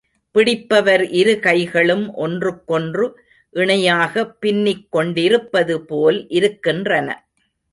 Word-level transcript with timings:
பிடிப்பவர் 0.35 1.03
இரு 1.11 1.33
கைகளும் 1.39 2.05
ஒன்றுக்கொன்று 2.15 3.05
இணையாக 3.55 4.25
பின்னிக் 4.41 4.87
கொண்டிருப்பது 4.89 5.77
போல் 5.81 6.19
இருக்கின்றன. 6.29 7.07